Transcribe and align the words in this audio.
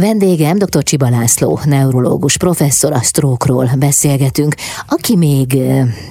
Vendégem 0.00 0.58
dr. 0.58 0.82
Csiba 0.82 1.08
László, 1.08 1.60
neurológus 1.64 2.36
professzor, 2.36 2.92
a 2.92 3.02
stroke 3.02 3.76
beszélgetünk. 3.78 4.54
Aki 4.88 5.16
még 5.16 5.56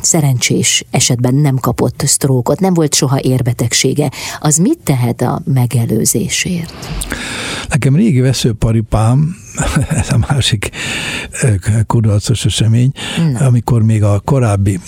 szerencsés 0.01 0.85
esetben 0.91 1.35
nem 1.35 1.55
kapott 1.55 2.01
sztrókot, 2.05 2.59
nem 2.59 2.73
volt 2.73 2.93
soha 2.93 3.19
érbetegsége, 3.21 4.11
az 4.39 4.57
mit 4.57 4.79
tehet 4.83 5.21
a 5.21 5.41
megelőzésért? 5.53 6.73
Nekem 7.69 7.95
régi 7.95 8.19
veszőparipám, 8.19 9.35
ez 9.89 10.11
a 10.11 10.17
másik 10.29 10.69
kudarcos 11.87 12.45
esemény, 12.45 12.91
Na. 13.31 13.39
amikor 13.39 13.83
még 13.83 14.03
a 14.03 14.19
korábbi 14.25 14.79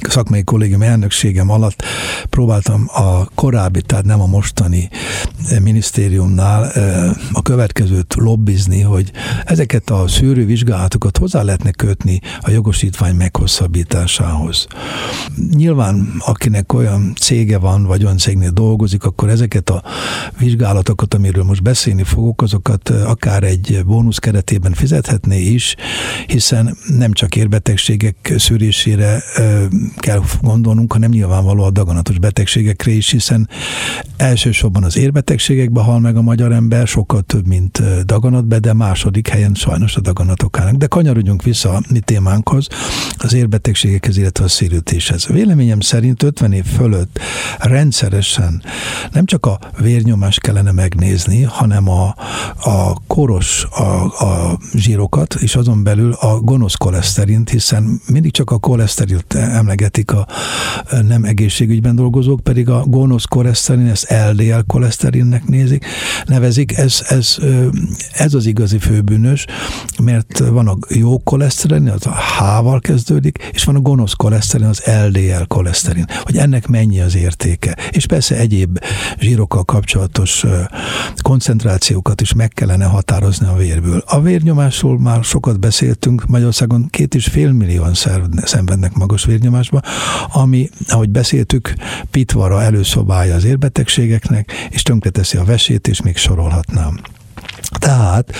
szakmai 0.00 0.44
kollégium 0.44 0.82
elnökségem 0.82 1.50
alatt 1.50 1.82
próbáltam 2.30 2.84
a 2.92 3.24
korábbi, 3.34 3.80
tehát 3.82 4.04
nem 4.04 4.20
a 4.20 4.26
mostani 4.26 4.88
minisztériumnál 5.62 6.72
a 7.32 7.42
következőt 7.96 8.14
lobbizni, 8.14 8.80
hogy 8.80 9.12
ezeket 9.44 9.90
a 9.90 10.08
szűrővizsgálatokat 10.08 11.16
hozzá 11.16 11.42
lehetne 11.42 11.70
kötni 11.70 12.20
a 12.40 12.50
jogosítvány 12.50 13.14
meghosszabbításához. 13.14 14.66
Nyilván, 15.50 16.14
akinek 16.18 16.72
olyan 16.72 17.12
cége 17.20 17.58
van, 17.58 17.84
vagy 17.84 18.04
olyan 18.04 18.18
cégnél 18.18 18.50
dolgozik, 18.50 19.04
akkor 19.04 19.28
ezeket 19.28 19.70
a 19.70 19.82
vizsgálatokat, 20.38 21.14
amiről 21.14 21.44
most 21.44 21.62
beszélni 21.62 22.02
fogok, 22.02 22.42
azokat 22.42 22.88
akár 22.88 23.42
egy 23.42 23.82
bónusz 23.86 24.18
keretében 24.18 24.72
fizethetné 24.72 25.40
is, 25.40 25.76
hiszen 26.26 26.76
nem 26.98 27.12
csak 27.12 27.36
érbetegségek 27.36 28.34
szűrésére 28.36 29.22
kell 29.96 30.22
gondolnunk, 30.42 30.92
hanem 30.92 31.10
nyilvánvaló 31.10 31.64
a 31.64 31.70
daganatos 31.70 32.18
betegségekre 32.18 32.90
is, 32.90 33.10
hiszen 33.10 33.48
elsősorban 34.16 34.84
az 34.84 34.96
érbetegségekbe 34.96 35.80
hal 35.80 36.00
meg 36.00 36.16
a 36.16 36.22
magyar 36.22 36.52
ember, 36.52 36.86
sokkal 36.86 37.22
több, 37.22 37.46
mint 37.46 37.82
daganatbe, 38.04 38.58
de 38.58 38.72
második 38.72 39.28
helyen 39.28 39.54
sajnos 39.54 39.96
a 39.96 40.00
daganatok 40.00 40.58
állnak. 40.58 40.74
De 40.74 40.86
kanyarodjunk 40.86 41.42
vissza 41.42 41.74
a 41.74 41.82
mi 41.90 42.00
témánkhoz, 42.00 42.66
az 43.16 43.34
érbetegségekhez, 43.34 44.16
illetve 44.16 44.44
a 44.44 44.48
szérültéshez. 44.48 45.26
Véleményem 45.26 45.80
szerint 45.80 46.22
50 46.22 46.52
év 46.52 46.64
fölött 46.64 47.18
rendszeresen 47.58 48.62
nem 49.12 49.24
csak 49.24 49.46
a 49.46 49.58
vérnyomást 49.78 50.40
kellene 50.40 50.72
megnézni, 50.72 51.42
hanem 51.42 51.88
a, 51.88 52.14
a 52.62 52.96
koros 53.06 53.64
a, 53.64 54.04
a 54.04 54.58
zsírokat, 54.74 55.34
és 55.34 55.56
azon 55.56 55.82
belül 55.82 56.12
a 56.12 56.40
gonosz 56.40 56.74
koleszterint, 56.74 57.50
hiszen 57.50 58.00
mindig 58.06 58.32
csak 58.32 58.50
a 58.50 58.58
koleszterilt 58.58 59.34
emlegetik 59.34 60.10
a 60.12 60.26
nem 61.06 61.24
egészségügyben 61.24 61.94
dolgozók, 61.94 62.40
pedig 62.40 62.68
a 62.68 62.84
gonosz 62.86 63.24
koleszterin, 63.24 63.86
ezt 63.86 64.14
LDL 64.30 64.60
koleszterinnek 64.66 65.46
nézik, 65.46 65.84
nevezik, 66.26 66.76
ez, 66.76 67.04
ez, 67.08 67.36
ez 68.12 68.34
az 68.34 68.46
igazi 68.46 68.78
főbűnös, 68.78 69.46
mert 70.02 70.38
van 70.38 70.68
a 70.68 70.76
jó 70.88 71.18
koleszterin, 71.18 71.88
az 71.88 72.06
a 72.06 72.14
H-val 72.14 72.80
kezdődik, 72.80 73.50
és 73.52 73.64
van 73.64 73.76
a 73.76 73.80
gonosz 73.80 74.12
koleszterin, 74.12 74.66
az 74.66 74.82
LDL 75.06 75.42
koleszterin, 75.48 76.06
hogy 76.22 76.36
ennek 76.36 76.66
mennyi 76.66 77.00
az 77.00 77.16
értéke. 77.16 77.76
És 77.90 78.06
persze 78.06 78.36
egyéb 78.36 78.78
zsírokkal 79.18 79.64
kapcsolatos 79.64 80.44
koncentrációkat 81.22 82.20
is 82.20 82.32
meg 82.32 82.48
kellene 82.48 82.84
határozni 82.84 83.46
a 83.46 83.56
vérből. 83.56 84.02
A 84.06 84.20
vérnyomásról 84.20 84.98
már 84.98 85.24
sokat 85.24 85.60
beszéltünk, 85.60 86.26
Magyarországon 86.26 86.86
két 86.90 87.14
és 87.14 87.26
fél 87.26 87.52
millióan 87.52 87.94
szenvednek 88.44 88.94
magas 88.94 89.24
vérnyomásba, 89.24 89.80
ami, 90.32 90.68
ahogy 90.88 91.10
beszéltük, 91.10 91.74
pitvara 92.10 92.62
előszobája 92.62 93.34
az 93.34 93.44
érbetegségeknek, 93.44 94.52
és 94.70 94.82
tönkreteszi 94.82 95.36
a 95.36 95.44
vesét, 95.44 95.88
és 95.88 96.02
még 96.02 96.16
sorolhatnám. 96.16 97.00
Tehát 97.78 98.32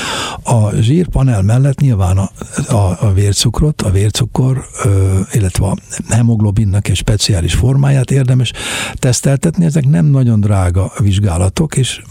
a 0.42 0.70
zsírpanel 0.74 1.42
mellett 1.42 1.80
nyilván 1.80 2.18
a, 2.18 2.30
a, 2.68 2.96
a 3.00 3.12
vércukrot, 3.12 3.82
a 3.82 3.90
vércukor, 3.90 4.66
ö, 4.84 5.20
illetve 5.32 5.66
a 5.66 5.76
hemoglobinnak 6.08 6.88
egy 6.88 6.96
speciális 6.96 7.54
formáját 7.54 8.10
érdemes 8.10 8.52
teszteltetni. 8.94 9.64
Ezek 9.64 9.86
nem 9.86 10.06
nagyon 10.06 10.40
drága 10.40 10.92
vizsgálatok, 10.98 11.76
és 11.76 12.02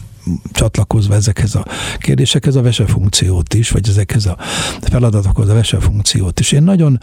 csatlakozva 0.51 1.13
ezekhez 1.13 1.55
a 1.55 1.65
kérdésekhez 1.97 2.55
a 2.55 2.61
vesefunkciót 2.61 3.53
is, 3.53 3.69
vagy 3.69 3.89
ezekhez 3.89 4.25
a 4.25 4.37
feladatokhoz 4.81 5.49
a 5.49 5.53
vesefunkciót 5.53 6.39
is. 6.39 6.51
Én 6.51 6.63
nagyon 6.63 6.99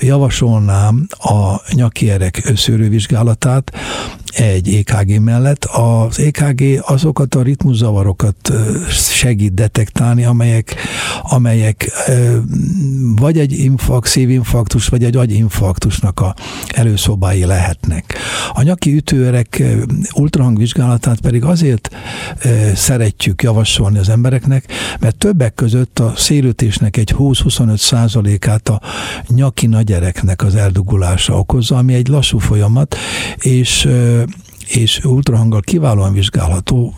javasolnám 0.00 1.06
a 1.18 1.60
nyaki 1.72 2.10
erek 2.10 2.52
szűrővizsgálatát, 2.56 3.72
egy 4.34 4.74
EKG 4.74 5.20
mellett. 5.20 5.64
Az 5.64 6.18
EKG 6.18 6.62
azokat 6.80 7.34
a 7.34 7.42
ritmuszavarokat 7.42 8.52
segít 8.90 9.54
detektálni, 9.54 10.24
amelyek, 10.24 10.76
amelyek 11.22 11.90
vagy 13.16 13.38
egy 13.38 13.52
infarkt, 13.52 14.06
szívinfarktus, 14.06 14.86
vagy 14.86 15.04
egy 15.04 15.16
agyinfarktusnak 15.16 16.20
a 16.20 16.34
előszobái 16.74 17.44
lehetnek. 17.44 18.14
A 18.52 18.62
nyaki 18.62 18.94
ütőerek 18.94 19.62
ultrahangvizsgálatát 20.14 21.20
pedig 21.20 21.44
azért 21.44 21.90
szeretjük 22.74 23.42
javasolni 23.42 23.98
az 23.98 24.08
embereknek, 24.08 24.72
mert 25.00 25.16
többek 25.16 25.54
között 25.54 25.98
a 25.98 26.12
szélütésnek 26.16 26.96
egy 26.96 27.14
20-25 27.18 27.76
százalékát 27.76 28.68
a 28.68 28.80
nyaki 29.28 29.66
nagyereknek 29.66 30.42
az 30.42 30.54
eldugulása 30.54 31.38
okozza, 31.38 31.76
ami 31.76 31.94
egy 31.94 32.08
lassú 32.08 32.38
folyamat, 32.38 32.96
és 33.36 33.88
és 34.66 35.04
ultrahanggal 35.04 35.60
kiválóan 35.60 36.12
vizsgálható, 36.12 36.94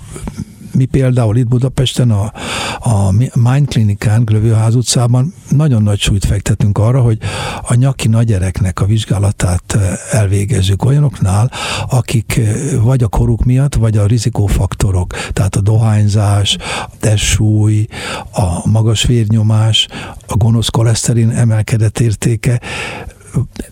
mi 0.74 0.84
például 0.84 1.36
itt 1.36 1.48
Budapesten 1.48 2.10
a, 2.10 2.32
a 2.78 3.12
Mind 3.34 3.68
Klinikán, 3.68 4.24
Glövőház 4.24 4.74
utcában 4.74 5.34
nagyon 5.50 5.82
nagy 5.82 6.00
súlyt 6.00 6.24
fektetünk 6.24 6.78
arra, 6.78 7.00
hogy 7.00 7.18
a 7.62 7.74
nyaki 7.74 8.08
nagyereknek 8.08 8.80
a 8.80 8.84
vizsgálatát 8.84 9.62
eh, 9.74 9.92
elvégezzük 10.10 10.84
olyanoknál, 10.84 11.50
akik 11.88 12.36
eh, 12.36 12.54
vagy 12.82 13.02
a 13.02 13.08
koruk 13.08 13.44
miatt, 13.44 13.74
vagy 13.74 13.96
a 13.96 14.06
rizikófaktorok, 14.06 15.12
tehát 15.32 15.56
a 15.56 15.60
dohányzás, 15.60 16.56
a 16.86 16.90
testsúly, 17.00 17.86
a 18.32 18.68
magas 18.68 19.04
vérnyomás, 19.04 19.88
a 20.26 20.36
gonosz 20.36 20.68
koleszterin 20.68 21.30
emelkedett 21.30 21.98
értéke 21.98 22.60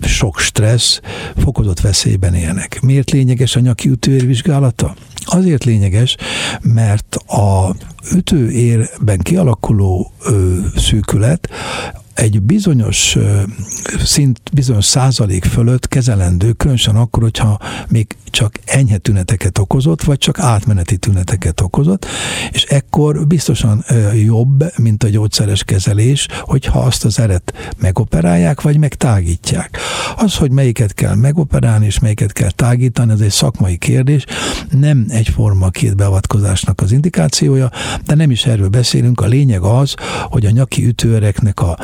sok 0.00 0.38
stressz, 0.38 1.00
fokozott 1.36 1.80
veszélyben 1.80 2.34
élnek. 2.34 2.80
Miért 2.82 3.10
lényeges 3.10 3.56
a 3.56 3.60
nyaki 3.60 3.88
ütőérvizsgálata? 3.88 4.94
Azért 5.24 5.64
lényeges, 5.64 6.16
mert 6.62 7.14
a 7.14 7.74
ütőérben 8.14 9.18
kialakuló 9.18 10.12
ö, 10.24 10.58
szűkület 10.76 11.48
egy 12.14 12.42
bizonyos 12.42 13.16
szint, 14.04 14.40
bizonyos 14.52 14.84
százalék 14.84 15.44
fölött 15.44 15.88
kezelendő, 15.88 16.52
különösen 16.52 16.96
akkor, 16.96 17.22
hogyha 17.22 17.60
még 17.88 18.16
csak 18.30 18.58
enyhe 18.64 18.98
tüneteket 18.98 19.58
okozott, 19.58 20.02
vagy 20.02 20.18
csak 20.18 20.38
átmeneti 20.38 20.96
tüneteket 20.96 21.60
okozott, 21.60 22.06
és 22.50 22.64
ekkor 22.64 23.26
biztosan 23.26 23.84
jobb, 24.24 24.64
mint 24.78 25.02
a 25.02 25.08
gyógyszeres 25.08 25.64
kezelés, 25.64 26.26
hogyha 26.40 26.78
azt 26.80 27.04
az 27.04 27.18
eret 27.18 27.52
megoperálják, 27.78 28.60
vagy 28.60 28.76
megtágítják. 28.76 29.78
Az, 30.16 30.36
hogy 30.36 30.50
melyiket 30.50 30.94
kell 30.94 31.14
megoperálni, 31.14 31.86
és 31.86 31.98
melyiket 31.98 32.32
kell 32.32 32.50
tágítani, 32.50 33.12
ez 33.12 33.20
egy 33.20 33.30
szakmai 33.30 33.76
kérdés, 33.76 34.24
nem 34.70 35.06
egyforma 35.08 35.70
két 35.70 35.96
beavatkozásnak 35.96 36.80
az 36.80 36.92
indikációja, 36.92 37.70
de 38.06 38.14
nem 38.14 38.30
is 38.30 38.46
erről 38.46 38.68
beszélünk. 38.68 39.20
A 39.20 39.26
lényeg 39.26 39.62
az, 39.62 39.94
hogy 40.30 40.46
a 40.46 40.50
nyaki 40.50 40.86
ütőreknek 40.86 41.60
a 41.60 41.78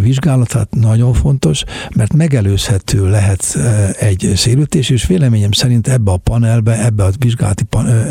vizsgálatát 0.00 0.68
nagyon 0.70 1.12
fontos, 1.12 1.64
mert 1.94 2.12
megelőzhető 2.12 3.10
lehet 3.10 3.58
egy 3.98 4.32
szélütés, 4.34 4.90
és 4.90 5.06
véleményem 5.06 5.52
szerint 5.52 5.88
ebbe 5.88 6.10
a 6.10 6.16
panelbe, 6.16 6.84
ebbe 6.84 7.04
a 7.04 7.10
vizsgálati, 7.18 7.64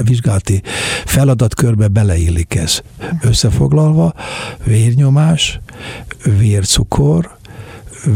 vizsgálati 0.03 0.61
feladatkörbe 1.05 1.87
beleillik 1.87 2.55
ez. 2.55 2.81
Összefoglalva, 3.21 4.13
vérnyomás, 4.63 5.59
vércukor, 6.37 7.36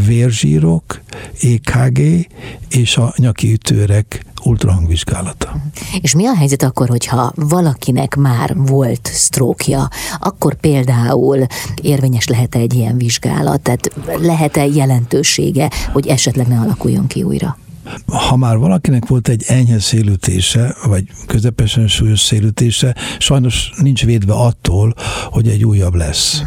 vérzsírok, 0.06 1.02
EKG 1.42 2.28
és 2.70 2.98
a 2.98 3.14
nyaki 3.18 3.52
ütőrek 3.52 4.26
ultrahangvizsgálata. 4.44 5.56
És 6.02 6.16
mi 6.16 6.26
a 6.26 6.36
helyzet 6.36 6.64
akkor, 6.64 6.90
hogyha 6.90 7.32
valakinek 7.36 8.16
már 8.16 8.56
volt 8.56 9.10
sztrókja, 9.14 9.88
akkor 10.20 10.56
például 10.56 11.46
érvényes 11.82 12.28
lehet-e 12.28 12.60
egy 12.60 12.74
ilyen 12.74 12.98
vizsgálat? 12.98 13.62
Tehát 13.62 13.94
lehet-e 14.22 14.66
jelentősége, 14.66 15.70
hogy 15.92 16.08
esetleg 16.08 16.48
ne 16.48 16.60
alakuljon 16.60 17.08
ki 17.08 17.24
újra? 17.24 17.58
ha 18.06 18.36
már 18.36 18.58
valakinek 18.58 19.08
volt 19.08 19.28
egy 19.28 19.44
enyhe 19.48 19.80
szélütése, 19.80 20.76
vagy 20.88 21.04
közepesen 21.28 21.88
súlyos 21.88 22.20
szélütése, 22.20 22.96
sajnos 23.18 23.72
nincs 23.78 24.06
védve 24.06 24.34
attól, 24.34 24.94
hogy 25.26 25.48
egy 25.48 25.66
újabb 25.66 25.96
lesz. 25.96 26.42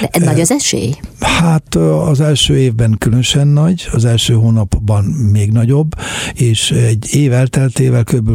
De 0.00 0.24
nagy 0.24 0.40
az 0.40 0.50
esély? 0.50 0.94
Hát 1.20 1.74
az 1.74 2.20
első 2.20 2.58
évben 2.58 2.96
különösen 2.98 3.46
nagy, 3.46 3.88
az 3.92 4.04
első 4.04 4.34
hónapban 4.34 5.04
még 5.04 5.52
nagyobb, 5.52 5.94
és 6.34 6.70
egy 6.70 7.14
év 7.14 7.32
elteltével 7.32 8.04
kb. 8.04 8.30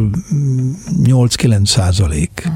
8-9 1.04 1.66
százalék. 1.66 2.48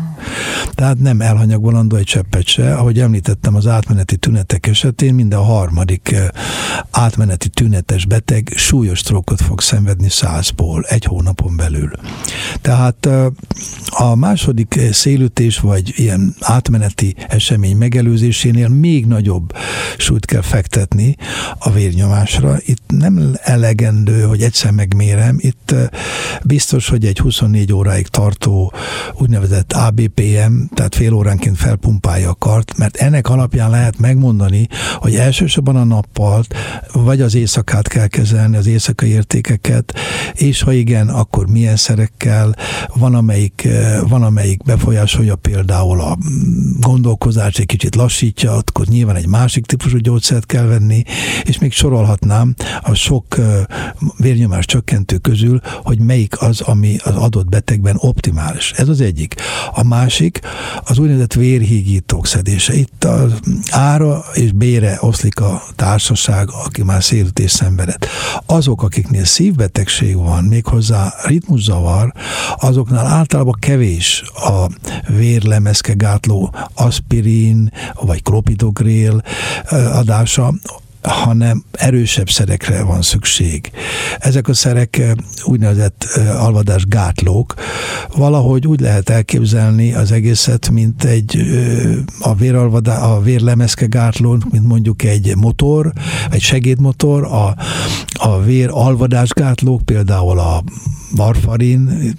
Tehát 0.78 0.98
nem 0.98 1.20
elhanyagolandó 1.20 1.96
egy 1.96 2.04
cseppet 2.04 2.46
se. 2.46 2.74
Ahogy 2.74 3.00
említettem, 3.00 3.54
az 3.54 3.66
átmeneti 3.66 4.16
tünetek 4.16 4.66
esetén 4.66 5.14
minden 5.14 5.38
harmadik 5.38 6.14
átmeneti 6.90 7.48
tünetes 7.48 8.06
beteg 8.06 8.52
súlyos 8.56 9.00
trókot 9.00 9.40
fog 9.40 9.60
szenvedni 9.60 10.08
százból 10.08 10.84
egy 10.88 11.04
hónapon 11.04 11.56
belül. 11.56 11.90
Tehát 12.60 13.08
a 13.88 14.14
második 14.14 14.80
szélütés 14.92 15.58
vagy 15.58 15.92
ilyen 15.96 16.34
átmeneti 16.40 17.14
esemény 17.28 17.76
megelőzésénél 17.76 18.68
még 18.68 19.06
nagyobb 19.06 19.52
súlyt 19.96 20.24
kell 20.24 20.42
fektetni 20.42 21.16
a 21.58 21.70
vérnyomásra. 21.70 22.56
Itt 22.64 22.82
nem 22.86 23.36
elegendő, 23.42 24.22
hogy 24.22 24.42
egyszer 24.42 24.70
megmérem, 24.70 25.36
itt 25.40 25.74
biztos, 26.42 26.88
hogy 26.88 27.04
egy 27.04 27.18
24 27.18 27.72
óráig 27.72 28.06
tartó 28.06 28.72
úgynevezett 29.14 29.72
ABPM, 29.72 30.67
tehát 30.74 30.94
fél 30.94 31.12
óránként 31.12 31.56
felpumpálja 31.56 32.30
a 32.30 32.34
kart, 32.34 32.76
mert 32.76 32.96
ennek 32.96 33.28
alapján 33.28 33.70
lehet 33.70 33.98
megmondani, 33.98 34.68
hogy 34.94 35.14
elsősorban 35.14 35.76
a 35.76 35.84
nappal, 35.84 36.44
vagy 36.92 37.20
az 37.20 37.34
éjszakát 37.34 37.88
kell 37.88 38.06
kezelni, 38.06 38.56
az 38.56 38.66
éjszakai 38.66 39.08
értékeket, 39.08 39.94
és 40.32 40.62
ha 40.62 40.72
igen, 40.72 41.08
akkor 41.08 41.46
milyen 41.46 41.76
szerekkel, 41.76 42.54
van 42.94 43.14
amelyik, 43.14 43.68
van 44.08 44.22
amelyik 44.22 44.62
befolyásolja 44.64 45.36
például 45.36 46.00
a 46.00 46.18
gondolkozás 46.80 47.58
egy 47.58 47.66
kicsit 47.66 47.94
lassítja, 47.94 48.52
akkor 48.52 48.86
nyilván 48.86 49.16
egy 49.16 49.28
másik 49.28 49.66
típusú 49.66 49.96
gyógyszert 49.96 50.46
kell 50.46 50.64
venni, 50.64 51.02
és 51.42 51.58
még 51.58 51.72
sorolhatnám 51.72 52.54
a 52.80 52.94
sok 52.94 53.36
vérnyomás 54.16 54.64
csökkentő 54.64 55.16
közül, 55.16 55.60
hogy 55.82 55.98
melyik 55.98 56.42
az, 56.42 56.60
ami 56.60 56.96
az 57.04 57.14
adott 57.14 57.48
betegben 57.48 57.96
optimális. 57.98 58.72
Ez 58.72 58.88
az 58.88 59.00
egyik. 59.00 59.34
A 59.72 59.84
másik 59.84 60.40
az 60.84 60.98
úgynevezett 60.98 61.32
vérhígítók 61.32 62.26
szedése. 62.26 62.74
Itt 62.74 63.04
az 63.04 63.32
ára 63.70 64.24
és 64.34 64.52
bére 64.52 64.98
oszlik 65.00 65.40
a 65.40 65.62
társaság, 65.76 66.48
aki 66.64 66.82
már 66.82 67.02
szélütés 67.04 67.50
szenvedett. 67.50 68.06
Azok, 68.46 68.82
akiknél 68.82 69.24
szívbetegség 69.24 70.16
van, 70.16 70.44
méghozzá 70.44 71.14
ritmuszavar, 71.24 72.12
azoknál 72.56 73.06
általában 73.06 73.56
kevés 73.60 74.22
a 74.34 74.66
vérlemezke 75.08 75.92
gátló 75.92 76.54
aspirin 76.74 77.72
vagy 78.00 78.22
klopidogrél 78.22 79.22
adása, 79.92 80.54
hanem 81.02 81.64
erősebb 81.72 82.30
szerekre 82.30 82.82
van 82.82 83.02
szükség. 83.02 83.70
Ezek 84.18 84.48
a 84.48 84.54
szerek 84.54 85.02
úgynevezett 85.44 86.04
alvadás 86.38 86.86
gátlók. 86.86 87.54
Valahogy 88.16 88.66
úgy 88.66 88.80
lehet 88.80 89.08
elképzelni 89.08 89.94
az 89.94 90.12
egészet, 90.12 90.70
mint 90.70 91.04
egy 91.04 91.38
a, 92.20 92.34
véralvadá, 92.34 92.98
a 92.98 93.20
vérlemezke 93.20 93.86
gátló, 93.86 94.38
mint 94.50 94.66
mondjuk 94.66 95.02
egy 95.02 95.36
motor, 95.36 95.92
egy 96.30 96.40
segédmotor, 96.40 97.24
a, 97.24 97.56
a 98.12 98.42
vér 98.42 98.68
alvadás 98.72 99.28
gátlók, 99.28 99.82
például 99.82 100.38
a 100.38 100.62
varfarin, 101.16 102.14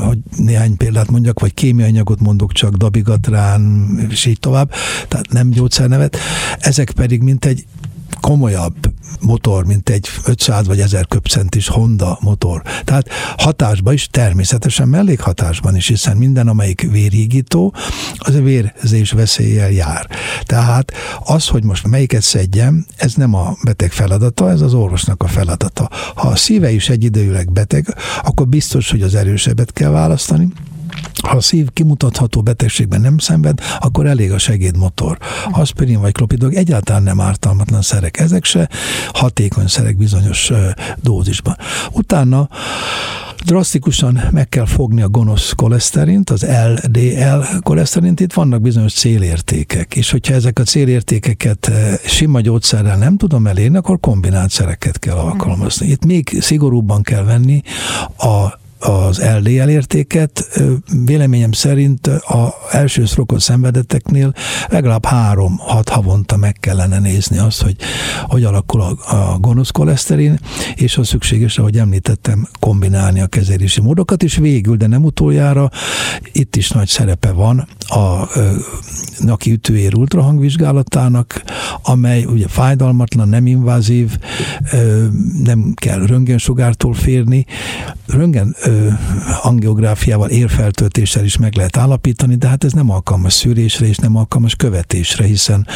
hogy 0.00 0.18
néhány 0.36 0.76
példát 0.76 1.10
mondjak, 1.10 1.40
vagy 1.40 1.54
kémiai 1.54 1.88
anyagot 1.88 2.20
mondok 2.20 2.52
csak, 2.52 2.74
dabigatrán, 2.74 3.90
és 4.10 4.26
így 4.26 4.38
tovább, 4.38 4.70
tehát 5.08 5.32
nem 5.32 5.50
gyógyszernevet. 5.50 6.16
Ezek 6.58 6.90
pedig 6.90 7.22
mint 7.22 7.44
egy 7.44 7.64
komolyabb 8.22 8.74
motor, 9.20 9.64
mint 9.64 9.88
egy 9.88 10.08
500 10.24 10.66
vagy 10.66 10.80
1000 10.80 11.06
köpcentis 11.06 11.68
Honda 11.68 12.18
motor. 12.20 12.62
Tehát 12.84 13.08
hatásban 13.36 13.92
is, 13.92 14.08
természetesen 14.10 14.88
mellékhatásban 14.88 15.76
is, 15.76 15.86
hiszen 15.86 16.16
minden, 16.16 16.48
amelyik 16.48 16.90
vérhígító, 16.90 17.74
az 18.16 18.34
a 18.34 18.42
vérzés 18.42 19.10
veszéllyel 19.10 19.70
jár. 19.70 20.06
Tehát 20.42 20.92
az, 21.24 21.46
hogy 21.46 21.64
most 21.64 21.86
melyiket 21.86 22.22
szedjem, 22.22 22.86
ez 22.96 23.14
nem 23.14 23.34
a 23.34 23.56
beteg 23.64 23.92
feladata, 23.92 24.50
ez 24.50 24.60
az 24.60 24.74
orvosnak 24.74 25.22
a 25.22 25.28
feladata. 25.28 25.88
Ha 26.14 26.28
a 26.28 26.36
szíve 26.36 26.70
is 26.70 26.88
egyidejűleg 26.88 27.52
beteg, 27.52 27.96
akkor 28.22 28.48
biztos, 28.48 28.90
hogy 28.90 29.02
az 29.02 29.14
erősebbet 29.14 29.72
kell 29.72 29.90
választani, 29.90 30.48
ha 31.20 31.36
a 31.36 31.40
szív 31.40 31.68
kimutatható 31.72 32.42
betegségben 32.42 33.00
nem 33.00 33.18
szenved, 33.18 33.58
akkor 33.80 34.06
elég 34.06 34.32
a 34.32 34.38
segédmotor. 34.38 35.18
Aspirin 35.50 36.00
vagy 36.00 36.12
klopidog 36.12 36.54
egyáltalán 36.54 37.02
nem 37.02 37.20
ártalmatlan 37.20 37.82
szerek. 37.82 38.18
Ezek 38.18 38.44
se 38.44 38.68
hatékony 39.12 39.66
szerek 39.66 39.96
bizonyos 39.96 40.52
dózisban. 41.02 41.56
Utána 41.90 42.48
drasztikusan 43.44 44.20
meg 44.30 44.48
kell 44.48 44.66
fogni 44.66 45.02
a 45.02 45.08
gonosz 45.08 45.52
koleszterint, 45.56 46.30
az 46.30 46.46
LDL 46.74 47.42
koleszterint, 47.60 48.20
itt 48.20 48.32
vannak 48.32 48.60
bizonyos 48.60 48.92
célértékek, 48.92 49.96
és 49.96 50.10
hogyha 50.10 50.34
ezek 50.34 50.58
a 50.58 50.62
célértékeket 50.62 51.70
sima 52.06 52.40
gyógyszerrel 52.40 52.96
nem 52.96 53.16
tudom 53.16 53.46
elérni, 53.46 53.76
akkor 53.76 54.00
kombinált 54.00 54.50
szereket 54.50 54.98
kell 54.98 55.16
alkalmazni. 55.16 55.86
Itt 55.86 56.04
még 56.04 56.38
szigorúbban 56.40 57.02
kell 57.02 57.22
venni 57.24 57.62
a 58.18 58.60
az 58.82 59.22
LDL 59.38 59.68
értéket 59.68 60.60
véleményem 61.04 61.52
szerint 61.52 62.06
a 62.06 62.54
első 62.70 63.06
szrokot 63.06 63.40
szenvedetteknél 63.40 64.32
legalább 64.68 65.04
három-hat 65.04 65.88
havonta 65.88 66.36
meg 66.36 66.56
kellene 66.60 66.98
nézni 66.98 67.38
azt, 67.38 67.62
hogy 67.62 67.76
hogy 68.22 68.44
alakul 68.44 68.80
a, 68.80 68.96
a 69.16 69.38
gonosz 69.38 69.70
koleszterin, 69.70 70.40
és 70.74 70.94
ha 70.94 71.04
szükséges, 71.04 71.58
ahogy 71.58 71.78
említettem, 71.78 72.48
kombinálni 72.60 73.20
a 73.20 73.26
kezelési 73.26 73.80
módokat, 73.80 74.22
és 74.22 74.36
végül, 74.36 74.76
de 74.76 74.86
nem 74.86 75.04
utoljára, 75.04 75.70
itt 76.32 76.56
is 76.56 76.70
nagy 76.70 76.88
szerepe 76.88 77.32
van 77.32 77.66
a 77.78 78.28
naki 79.18 79.52
ütőér 79.52 79.94
ultrahangvizsgálatának, 79.94 81.42
amely 81.82 82.24
ugye 82.24 82.48
fájdalmatlan, 82.48 83.28
nem 83.28 83.46
invazív, 83.46 84.18
nem 85.42 85.72
kell 85.74 86.06
röntgensugártól 86.06 86.94
férni. 86.94 87.46
Röntgen 88.06 88.56
angiográfiával, 89.42 90.28
érfeltöltéssel 90.28 91.24
is 91.24 91.36
meg 91.36 91.54
lehet 91.54 91.76
állapítani, 91.76 92.34
de 92.34 92.48
hát 92.48 92.64
ez 92.64 92.72
nem 92.72 92.90
alkalmas 92.90 93.32
szűrésre 93.32 93.86
és 93.86 93.96
nem 93.96 94.16
alkalmas 94.16 94.54
követésre, 94.54 95.24
hiszen 95.24 95.66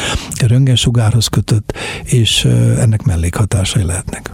röntgensugárhoz 0.41 1.27
kötött, 1.27 1.73
és 2.05 2.45
ennek 2.79 3.03
mellékhatásai 3.03 3.85
lehetnek. 3.85 4.31